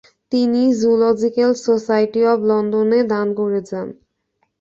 [0.31, 3.87] তিনি zoological society of লন্ডনে দান করে যান।